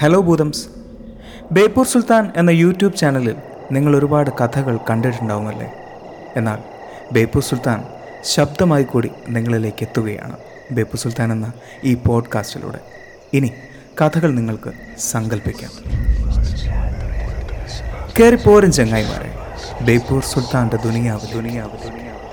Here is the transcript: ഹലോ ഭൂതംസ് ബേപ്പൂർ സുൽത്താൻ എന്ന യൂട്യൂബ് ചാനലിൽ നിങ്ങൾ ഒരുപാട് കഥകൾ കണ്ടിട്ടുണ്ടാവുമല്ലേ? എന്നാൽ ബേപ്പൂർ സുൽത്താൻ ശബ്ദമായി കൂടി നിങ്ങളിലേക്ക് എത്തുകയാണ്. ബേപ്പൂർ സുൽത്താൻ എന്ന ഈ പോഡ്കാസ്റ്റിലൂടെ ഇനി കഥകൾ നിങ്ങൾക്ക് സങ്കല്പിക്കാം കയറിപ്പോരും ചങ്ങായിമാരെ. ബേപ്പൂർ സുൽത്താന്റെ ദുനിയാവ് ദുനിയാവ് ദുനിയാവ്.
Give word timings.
ഹലോ 0.00 0.20
ഭൂതംസ് 0.20 0.68
ബേപ്പൂർ 1.52 1.86
സുൽത്താൻ 1.86 2.32
എന്ന 2.36 2.50
യൂട്യൂബ് 2.50 2.96
ചാനലിൽ 2.96 3.36
നിങ്ങൾ 3.72 3.96
ഒരുപാട് 3.96 4.30
കഥകൾ 4.30 4.78
കണ്ടിട്ടുണ്ടാവുമല്ലേ? 4.90 5.72
എന്നാൽ 6.36 6.58
ബേപ്പൂർ 7.12 7.42
സുൽത്താൻ 7.42 7.84
ശബ്ദമായി 8.24 8.84
കൂടി 8.84 9.10
നിങ്ങളിലേക്ക് 9.28 9.84
എത്തുകയാണ്. 9.84 10.36
ബേപ്പൂർ 10.70 11.00
സുൽത്താൻ 11.00 11.32
എന്ന 11.32 11.52
ഈ 11.84 11.94
പോഡ്കാസ്റ്റിലൂടെ 11.94 12.78
ഇനി 13.32 13.52
കഥകൾ 14.02 14.34
നിങ്ങൾക്ക് 14.34 14.72
സങ്കല്പിക്കാം 14.98 15.70
കയറിപ്പോരും 18.20 18.72
ചങ്ങായിമാരെ. 18.72 19.30
ബേപ്പൂർ 19.84 20.24
സുൽത്താന്റെ 20.24 20.76
ദുനിയാവ് 20.76 21.34
ദുനിയാവ് 21.34 21.78
ദുനിയാവ്. 21.82 22.31